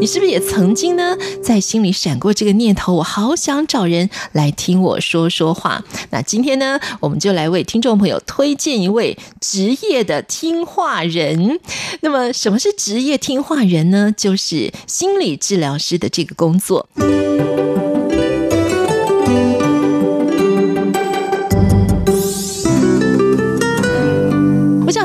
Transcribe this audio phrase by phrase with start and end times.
[0.00, 2.92] 你是不是也曾经呢，在心里闪过这个念头？
[2.92, 5.82] 我好想找人来听我说说话。
[6.10, 11.58] 那今天呢，我们就来为听众朋友推荐一位职业的听话人。
[12.02, 14.12] 那么，什么是职业听话人呢？
[14.14, 16.86] 就是心理治疗师的这个工作。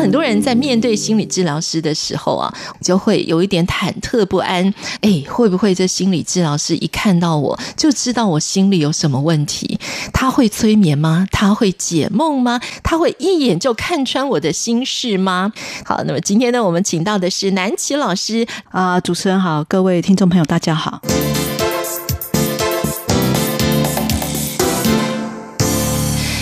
[0.09, 4.73] 很多人在面对心理治疗师的时候啊，就会有一点忐忑不安。
[5.01, 9.79] 哎，会不会这心理治疗师一看到我就知道我心里有什么问题？
[10.11, 11.27] 他会催眠吗？
[11.31, 12.59] 他会解梦吗？
[12.81, 15.53] 他会一眼就看穿我的心事吗？
[15.85, 20.99] 好，那么今天呢，我们请到的是南綺老师啊、主持人好，各位听众朋友，大家好。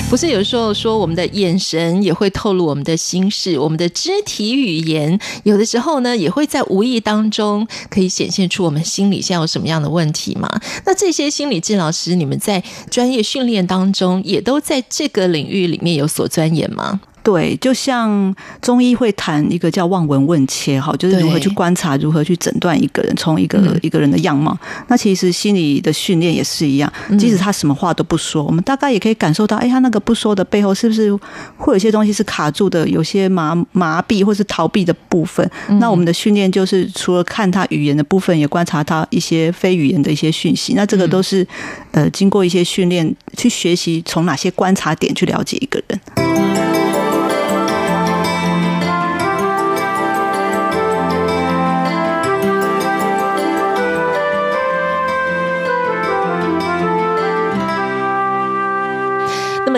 [0.10, 10.50] 不是有时候说我们的眼神也会透露我们的心事，我们的肢体语言有的时候呢也会在无意当中可以显现出我们心里现在有什么样的问题吗？
[10.86, 17.02] 那这些心理治疗师，你们在专业训练当中也都在这个领域里面有所钻研吗？
[17.28, 24.58] 对，就像中医会谈一个叫望闻问切，哈，就是如何去观察，如何去诊断一个人，从一个一个人的样貌。
[24.88, 26.90] 那其实心理的训练也是一样，
[27.20, 31.14] 即使他什么话都不说，我们大概也可以感受到，哎，他那个不说的背后，是不是
[31.58, 35.46] 会有一些东西是卡住的，有些麻麻痹或是逃避的部分。
[35.82, 40.76] 那我们的训练就是除了看他语言的部分，也观察他一些非语言的一些讯息。
[40.76, 41.46] 那这个都是
[41.92, 46.87] 呃经过一些训练去学习，从哪些观察点去了解一个人。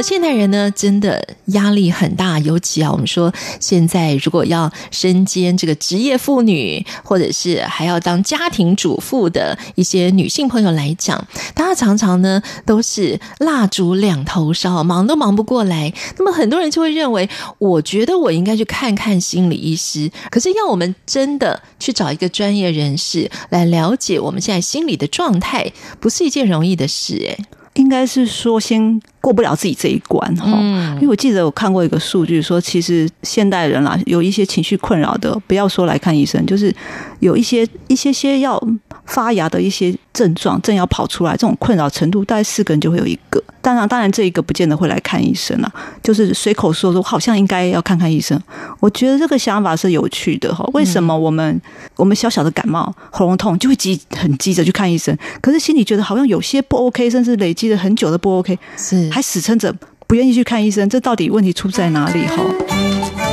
[0.01, 15.93] 现代人呢，真的压力很大，尤其啊，我们说现在如果要身兼这个职业妇女，或者是还要当家庭主妇的一些女性朋友来讲，大家常常呢都是蜡烛两头烧，忙都忙不过来。
[16.17, 20.11] 那么很多人就会认为，我觉得我应该去看看心理医师。
[20.29, 27.37] 可是要我们真的去找一个专业人士来了解我们现在心理的状态，不是一件容易的事，诶，
[27.73, 29.01] 应该是说先。
[29.21, 30.47] 过不了自己这一关哈，
[30.95, 36.73] 因为我记得我看过一个数据说，其实现代人啦，有一些情绪困扰的，不要说来看医生，就是
[37.19, 38.61] 有一些一些些要
[39.05, 43.43] 发芽的一些症状正要跑出来，这种困扰程度大概四个人就会有一个。
[43.61, 45.69] 当然，当然这一个不见得会来看医生啦，
[46.01, 48.41] 就是随口说说，好像应该要看看医生。
[48.79, 50.63] 我觉得这个想法是有趣的哈。
[50.73, 51.61] 为什么我们
[51.97, 59.08] 我们小小的感冒喉咙痛就会急很急着去看医生，可是心里觉得好像有些不 OK，甚至累积了很久的不 OK 是。
[59.11, 59.73] 还死撑着
[60.07, 62.25] 不愿意去看医生，这到底问题出在哪里？
[62.27, 63.28] 哈。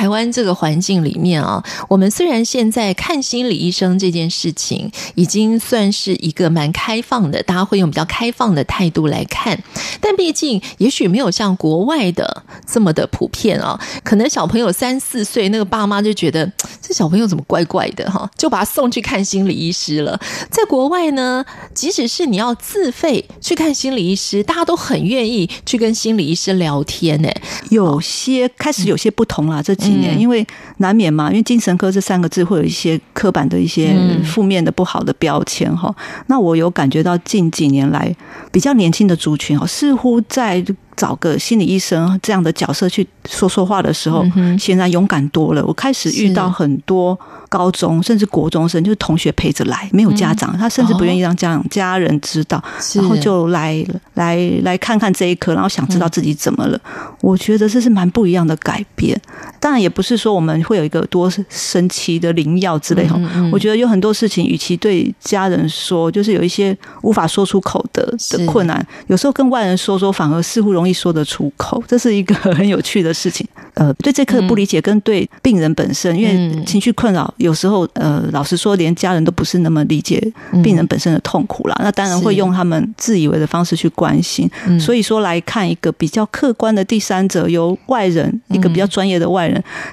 [0.00, 9.62] 台湾这个环境里面啊，我们虽然现在看心理医生这件事情已经算是一个蛮开放的，大家会用比较开放的态度来看，
[10.00, 13.78] 但毕竟也许没有像国外的这么的普遍啊。
[14.02, 16.50] 可能小朋友三四岁，那个爸妈就觉得
[16.80, 20.18] 这小朋友怎么怪怪的哈， 就把他送去看心理医师了。
[20.48, 21.44] 在国外呢，
[21.74, 27.28] 即使是你要自费去看心理医师，大家都很愿意去跟心理医师聊天呢。
[27.68, 29.76] 有些开始有些不同了，这。
[29.92, 30.46] 嗯、因为
[30.78, 33.94] 难免嘛，因为精神科这三个字会有一些刻板的一些
[34.24, 35.88] 负面的不好的标签哈。
[35.96, 38.14] 嗯、那我有感觉到近几年来
[38.50, 40.64] 比较年轻的族群哈，似乎在
[40.96, 44.24] 找个心理医生这样的角色去说说话的时候，
[44.58, 45.64] 显然勇敢多了。
[45.64, 47.18] 我开始遇到很多。
[47.50, 52.62] 高中甚至国中生，就是同学陪着来，没有家长，他甚至不愿意让家长、家人知道，
[52.94, 53.84] 然后就来
[54.14, 56.80] 来来看看这一科，然后想知道自己怎么了。
[57.20, 59.20] 我觉得这是蛮不一样的改变。
[59.60, 63.20] 当然，也不是说我们会有一个多神奇的灵药之类哈。
[63.52, 68.00] 我觉得有很多事情，与其对家人说，就是有一些无法说出口的。
[68.00, 73.46] 的的困难，有时候跟外人说说，反而似乎容易说得出口，这是一个很有趣的事情。
[73.74, 80.20] 呃，对这颗不理解，跟对病人本身，因为情绪困扰，有时候呃，老实说，连家人都不是那么理解
[80.62, 81.76] 病人本身的痛苦啦。
[81.82, 84.50] 那当然会用他们自以为的方式去关心。
[84.78, 89.49] 所以说，来看一个比较客观的第三者，由外人一个比较专业的外人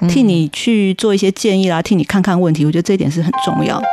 [0.08, 3.86] 替你去做一些建议啦，替你看看问题，我觉得这一点是很重要的。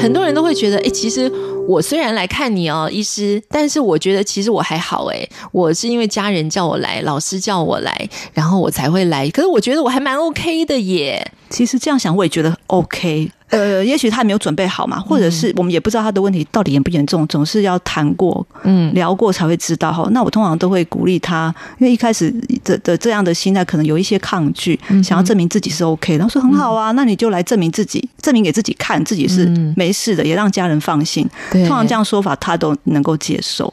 [0.00, 1.30] 很多人都会觉得，哎，其实
[1.66, 9.28] 我虽然来看你哦，医师，但是我觉得其实我还好，哎，我是因为家人叫我来，老师叫我来，然后我才会来。
[9.28, 11.30] 可是我觉得我还蛮 OK 的耶。
[11.50, 13.30] 其实这样想，我也觉得 OK。
[13.48, 20.08] 呃，也许他没有准备好嘛，或者是我们也不知道他的问题到底严不严重，总是要谈过、嗯，聊过才会知道哈。
[20.12, 22.30] 那我通常都会鼓励他，因为一开始
[22.62, 29.46] 的的这样的心态可能有一些抗拒，想要证明自己是 OK 然后说很好啊，那你就来证明自己，证明给自己看，自己是
[29.76, 31.28] 没事的，也让家人放心。
[31.50, 33.72] 通常这样说法他都能够接受。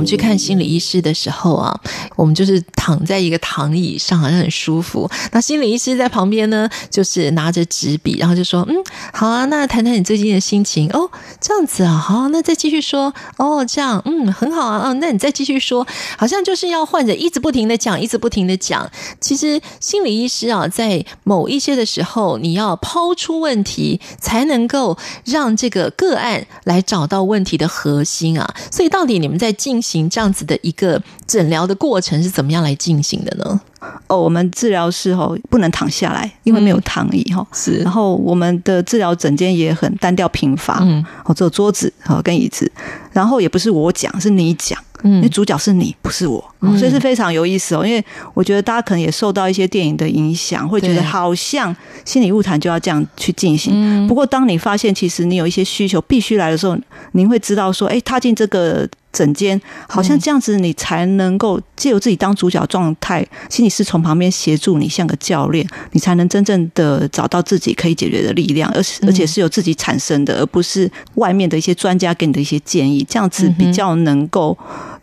[0.00, 1.78] 我们去看心理医师的时候啊，
[2.16, 5.06] 我们就是躺在一个躺椅上，好像很舒服。
[5.32, 8.82] 那心理医师在旁边呢，就是拿着纸笔，然后就说：“嗯，
[9.12, 15.86] 好啊，那谈谈你最近的心情哦，这样子啊，好，那再继续说哦，这样，嗯，很好啊，嗯，那你再继续说，
[16.16, 18.90] 好像就是要患者一直不停的讲，一直不停的讲。
[19.20, 28.54] 其实心理医师啊，在某一些的时候，你要抛出问题，才能够让这个个案来找到问题的核心啊。
[28.72, 33.60] 所以，到底你们在进行这样子的一个诊疗的过程是怎么样来进行的呢？
[34.06, 37.46] 哦，我们治疗室哈不能躺下来，因为没有躺椅哈。
[37.52, 42.70] 是，然后我们的治疗诊间也很单调贫乏，嗯，哦，只有桌子和跟椅子，
[43.12, 44.78] 然后也不是我讲，是你讲。
[45.02, 46.44] 嗯，因为主角是你，不是我，
[46.78, 47.86] 所以是非常有意思哦。
[47.86, 48.04] 因为
[48.34, 54.06] 我觉得大家可能也受到一些电影的影响，会觉得好像心理物谈就要这样去进行。
[54.06, 56.76] 不过，当你发现其实你有一些需求必须来的时候，
[57.12, 74.56] 您会知道说，哎，踏进这个诊间，好像这样子你才能够借由自己当主角状态，心理师从旁边协助你，像个教练，你才能真正的找到自己可以解决的力量，而而且是由自己产生的，而不是外面的一些专家给你的一些建议，这样子比较能够。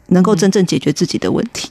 [0.09, 1.69] 能够真正解决自己的问题。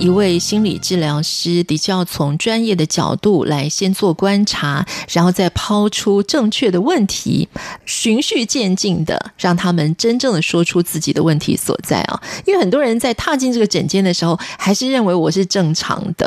[0.00, 7.46] 一位心理治疗师的确要从专业的角度来先做观察，然后再抛出正确的问题，
[7.84, 12.18] 循序渐进的让他们真正的说出自己的问题所在啊！
[12.46, 16.26] 因为很多人在踏进这个诊间的时候，还是认为我是正常的。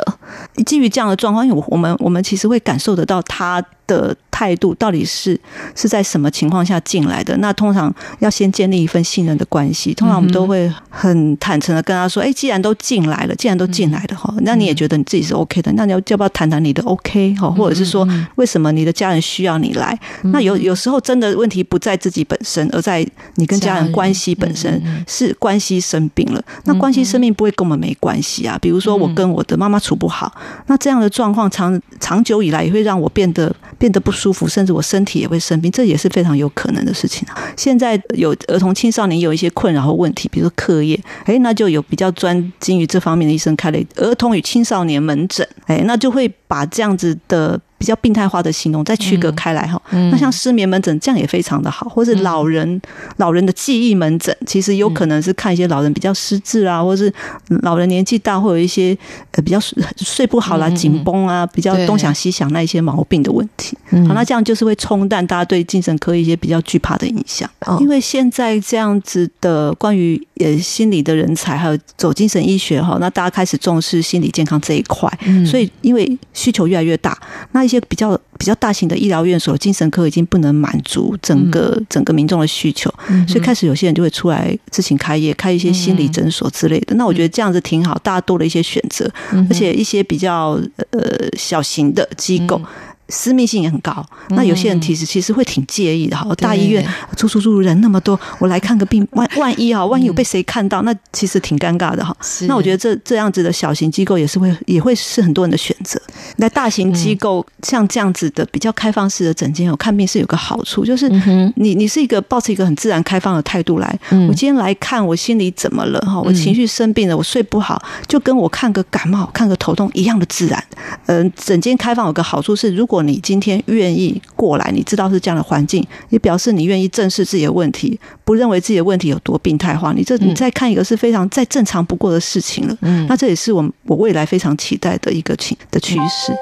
[0.64, 5.38] 基于这样的状况，因为我们我们其实会感受得到他的态度到底是
[5.74, 7.36] 是在什么情况下进来的？
[7.38, 9.94] 那通常要先建立一份信任的关系。
[9.94, 17.50] 通常我们都会很坦诚的跟他说：“哎，既然都进来了，既然都进来了哈，那你也觉得你自己是 OK 的，那你要要不要谈谈你的 OK 哈？
[17.50, 19.98] 或者是说，为什么你的家人需要你来？
[20.24, 26.42] 那有有时候真的问题不在自己本身，而在你跟家人关系本身，是关系生病了。
[26.64, 28.58] 那关系生病不会跟我们没关系啊。
[28.60, 30.34] 比如说我跟我的妈妈处不好，
[30.66, 33.54] 那这样的状况长长久以来也会让我变得。
[33.84, 37.36] 变得不舒服，甚至我身体也会生病，这也是非常有可能的事情啊。
[37.54, 47.60] 现在有儿童青少年有一些困扰和问题，比如说课业，哎，那就有比较专精于这方面的医生开了儿童与青少年门诊，哎，那就会把这样子的。
[47.84, 49.78] 比较病态化的行动再区隔开来哈，
[50.10, 52.80] 那像失眠门诊这样也非常的好，或是老人
[53.18, 57.12] 老人的记忆门诊，其实有可能是看一些老人比较失智啊，或是
[57.60, 58.96] 老人年纪大会有一些
[59.32, 59.60] 呃比较
[59.98, 63.76] 睡不好啦、紧绷啊、比较东想西想那一些毛病的问题。
[63.90, 67.46] 好，那这样就是会冲淡大家对精神科一些比较惧怕的印象。
[67.80, 75.06] 因为现在这样子的关于呃心理的人才还有走精神医学哈，那大家开始重视心理健康这一块，
[75.46, 77.18] 所以因为需求越来越大，
[77.52, 77.73] 那一些。
[77.74, 82.92] 些比较比较大型的医疗院所，精神科已经不能满足整个整个民众的需求，
[83.26, 86.94] 所以开始有些人就会出来自行开业，开一些心理诊所之类的。
[86.96, 89.10] 那我觉得这样子挺好，大家多了一些选择，
[89.50, 91.00] 而且一些比较呃
[91.36, 92.60] 小型的机构。
[93.08, 94.04] 私密性也很高。
[94.30, 96.34] 那有些人其实其实会挺介意的哈。
[96.36, 102.16] 大医院出出入人那么多，我来看个病，万万一哈，万一有被谁看到，那其实挺尴尬的哈。
[102.48, 106.00] 那我觉得这这样子的小型机构也是会也会是很多人的选择。
[106.36, 111.08] 那大型机构像这样子的比较开放式的诊间，我看病是有个好处，就是
[111.56, 113.98] 你你是一个抱持一个很自然开放的态度来。
[114.28, 116.20] 我今天来看，我心里怎么了哈？
[116.20, 120.62] 我情绪生病了，我睡不好，就跟我看个感冒、看个头痛一样的自然。
[121.06, 129.92] 嗯，诊间开放有个好处是，如果你今天愿意过来，你知道是这样的环境，也表示你愿意正视自己的问题，不认为自己的问题有多病态化。
[129.92, 132.76] 你这你再看一个是非常再正常不过的事情了。
[132.80, 136.32] 嗯，那这也是我我未来非常期待的一个情的趋势。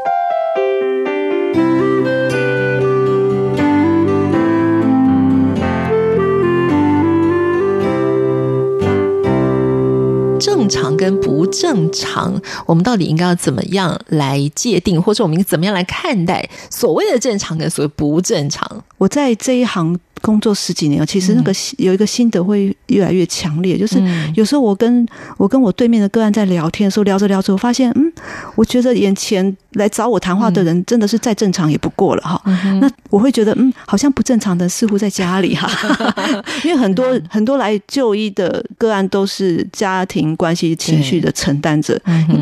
[10.42, 12.34] 正常跟不正常，
[12.66, 18.82] 我们到底应该要怎么样来界定，或者我们怎么样来看待所谓的正常跟所谓不正常？
[18.98, 24.02] 我在这一行工作十几年，其实那个有一个心得会越来越强烈，就是
[24.34, 25.06] 有时候我跟
[25.36, 28.11] 我跟我对面的个案在聊天的时候，聊着聊着，我发现，嗯，
[28.54, 32.42] 我觉得眼前来找我谈话的人真的是再正常也不过了哈。
[32.80, 35.68] 那我会觉得，嗯，好像不正常的似乎在家里哈，
[36.64, 42.00] 因为很多很多来就医的个案都是家庭关系情绪的承担者。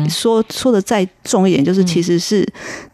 [0.09, 2.47] 说说的再重一点，就是其实是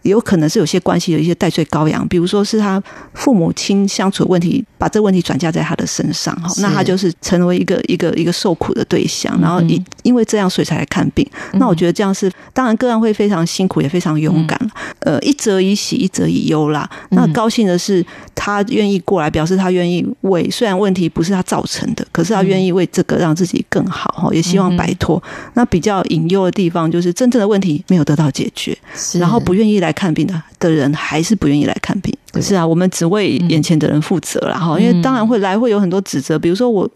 [0.03, 2.81] 有可能是有些关系有一些代罪羔羊，比如说是他
[3.13, 4.63] 父母亲相处的问题。
[4.79, 11.27] 把这个问题转嫁在他的身上，哈，那他就是成为一个一个一个受苦的对象，然后因因为这样，所以才来看病。
[11.53, 14.57] 那我觉得这样是，当然个案会非常辛苦，也非常勇敢。
[14.99, 16.89] 呃，一则以喜，一则以忧啦。
[17.09, 25.21] 那高兴的是，他愿意过来，表示他愿意为，虽然问题不是他造成的，可是他愿意为这个让自己更好，哈，也希望摆脱。
[25.53, 28.77] 那比较隐忧的地方，就是真正的问题没有得到解决，
[29.19, 32.15] 然后不愿意来看病的的人，还是不愿意来看病。
[32.41, 36.89] 是啊，我们只为眼前的人负责了哈，因为当然会来会有很多指责，比如说我。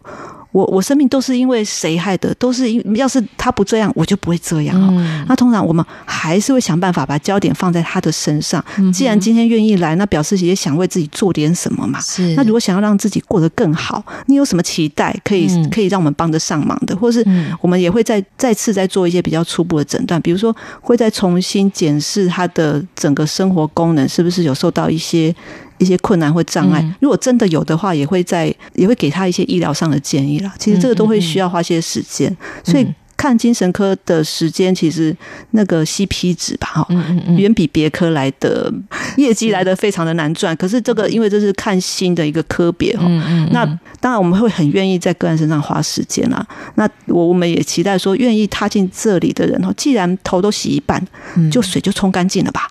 [0.52, 2.32] 我我生命都是因为谁害的？
[2.34, 4.78] 都是因要是他不这样，我就不会这样。
[4.96, 8.62] 嗯、那通常我们还是会想办法把焦点放在他的身上。
[8.92, 11.98] 既然今天愿意来，那表示也想为自己做点什么嘛。
[12.00, 12.34] 是。
[12.34, 16.94] 那如果想要让自己过得更好，你有什么期待可以可以让我们帮得上忙的？
[16.96, 17.26] 或是
[17.60, 25.34] 我们也会再再次再做一些比较初步的诊断，比如说会再重新检视他的整个生活功能是不是有受到一些。
[25.82, 30.54] 一些困难或障碍，如果真的有的话，也会在也会给他一些医疗上的建议啦。
[30.58, 32.34] 其实这个都会需要花些时间，
[32.64, 32.86] 所以。
[33.22, 35.16] 看精神科的时间，其实
[35.52, 36.88] 那个 CP 值吧，哈，
[37.36, 38.68] 远比别科来的
[39.16, 40.56] 业绩来的非常的难赚。
[40.56, 43.04] 可是这个，因为这是看新的一个科别哈，
[43.52, 43.64] 那
[44.00, 46.44] 当然我们会很愿意在个案身上花时间啦。
[46.74, 51.00] 那我我们也期待说，愿意踏进这里的人哈，既然头都洗一半，
[51.48, 52.68] 就水就冲干净了吧，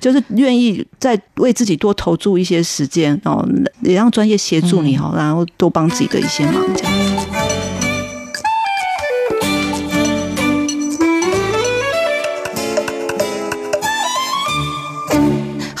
[0.00, 3.46] 就是愿意再为自己多投注一些时间，然后
[3.82, 7.37] 也让专业协助你哈，然后多帮自己的一些忙这样。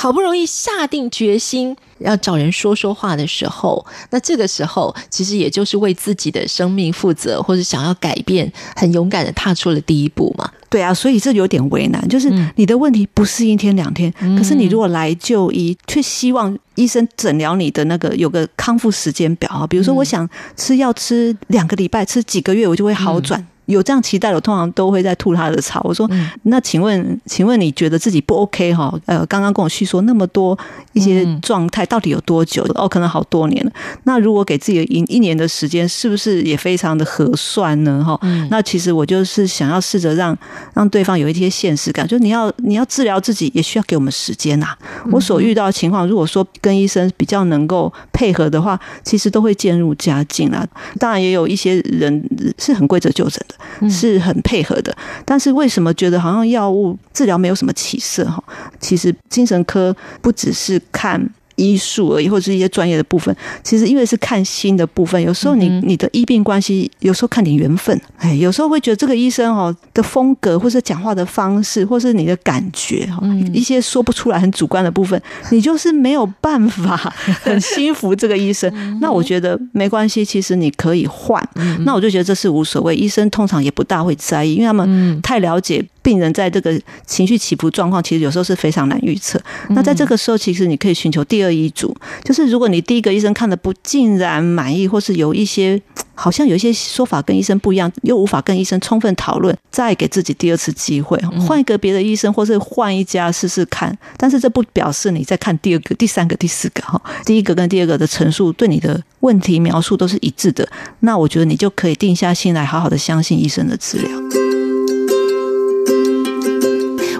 [0.08, 10.50] 好不容易下定决心要找人说说话的时候，那这个时候其实也就是为自己的生命负责，或者想要改变，很勇敢的踏出了第一步嘛。
[10.70, 23.38] 对啊，所以这有点为难，就是你的问题不是一天两天，嗯、可是你如果来就医，却希望医生诊疗你的那个有个康复时间表啊，比如说我想吃药吃两个礼拜，吃几个月我就会好转。
[23.38, 25.80] 嗯有这样期待的，我通常都会在吐他的槽。
[25.84, 26.10] 我说
[26.44, 28.92] ：“那请问，请问你觉得自己不 OK 哈？
[29.04, 30.58] 呃，刚刚跟我叙说那么多
[30.94, 32.66] 一些状态，到底有多久？
[32.74, 33.70] 哦，可能好多年了。
[34.04, 38.02] 那如果给自己一一年的时间，是不是也非常的合算呢？
[38.02, 38.18] 哈，
[38.50, 40.36] 那其实我就是想要试着让
[40.72, 44.74] 让对方有一些现实感，就是你要你要治疗自己，也需要给我们时间呐。
[45.12, 50.66] 我所遇到的情况，如果说跟医生比较能够配合的话，其实都会渐入佳境啦。
[50.98, 52.24] 当然，也有一些人
[52.58, 53.54] 是很规则就诊的。
[53.90, 58.24] 是很配合的，但是为什么觉得好像药物治疗没有什么起色？
[58.24, 58.42] 哈，
[58.80, 61.28] 其实精神科不只是看。
[61.58, 73.08] 医术而已，或者是一些专业的部分，其实因为是看心的部分，有时候你你的医病关系，有时候看点缘分，哎，有时候会觉得这个医生哦的风格，或是讲话的方式，或是你的感觉，
[73.52, 76.96] 一些说不出来很主观的部分，你就是没有办法
[77.42, 78.72] 很心服这个医生。
[79.00, 81.42] 那我觉得没关系，其实你可以换。
[81.84, 89.40] 那我就觉得这是无所谓，医生通常也不大会在意，因为他们太了解病人在这个情绪起伏状况，其实有时候是非常难预测。
[89.70, 95.80] 那在这个时候，其实你可以寻求第二医嘱，就是如果你第一个医生看的不尽然满意，或是有一些
[96.14, 103.96] 好像有一些说法跟医生不一样，又无法跟医生充分讨论，再给自己第二次机会， 换一个别的医生，或是换一家试试看。
[104.16, 110.68] 但是这不表示你再看第二个、第三个、第四个哈，第一个跟第二个的陈述对你的问题描述都是一致的，
[111.00, 114.37] 那我觉得你就可以定下心来，好好的相信医生的治疗。